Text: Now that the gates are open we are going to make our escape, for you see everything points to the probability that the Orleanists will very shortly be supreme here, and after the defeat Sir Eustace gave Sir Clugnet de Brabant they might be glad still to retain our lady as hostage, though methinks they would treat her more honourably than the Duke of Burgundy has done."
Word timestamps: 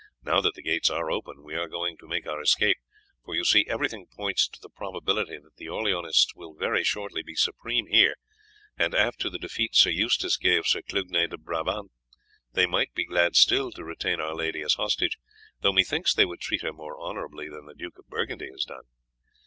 Now 0.23 0.41
that 0.41 0.55
the 0.55 0.63
gates 0.63 0.89
are 0.89 1.11
open 1.11 1.43
we 1.43 1.53
are 1.53 1.67
going 1.67 1.95
to 1.97 2.07
make 2.07 2.25
our 2.25 2.41
escape, 2.41 2.77
for 3.23 3.35
you 3.35 3.43
see 3.43 3.67
everything 3.69 4.07
points 4.07 4.47
to 4.47 4.59
the 4.59 4.67
probability 4.67 5.37
that 5.37 5.57
the 5.57 5.67
Orleanists 5.69 6.35
will 6.35 6.55
very 6.55 6.83
shortly 6.83 7.21
be 7.21 7.35
supreme 7.35 7.85
here, 7.85 8.15
and 8.75 8.95
after 8.95 9.29
the 9.29 9.37
defeat 9.37 9.75
Sir 9.75 9.91
Eustace 9.91 10.37
gave 10.37 10.65
Sir 10.65 10.81
Clugnet 10.81 11.29
de 11.29 11.37
Brabant 11.37 11.91
they 12.53 12.65
might 12.65 12.95
be 12.95 13.05
glad 13.05 13.35
still 13.35 13.69
to 13.73 13.83
retain 13.83 14.19
our 14.19 14.33
lady 14.33 14.61
as 14.61 14.73
hostage, 14.73 15.19
though 15.59 15.71
methinks 15.71 16.15
they 16.15 16.25
would 16.25 16.39
treat 16.41 16.63
her 16.63 16.73
more 16.73 16.99
honourably 16.99 17.47
than 17.47 17.67
the 17.67 17.75
Duke 17.75 17.99
of 17.99 18.07
Burgundy 18.07 18.49
has 18.49 18.65
done." 18.65 18.85